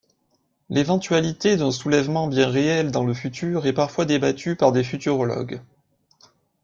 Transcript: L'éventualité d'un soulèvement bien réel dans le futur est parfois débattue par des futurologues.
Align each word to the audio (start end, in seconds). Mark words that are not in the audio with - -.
L'éventualité 0.71 1.57
d'un 1.57 1.69
soulèvement 1.69 2.25
bien 2.25 2.49
réel 2.49 2.89
dans 2.89 3.03
le 3.05 3.13
futur 3.13 3.67
est 3.67 3.73
parfois 3.73 4.05
débattue 4.05 4.55
par 4.55 4.71
des 4.71 4.83
futurologues. 4.83 5.61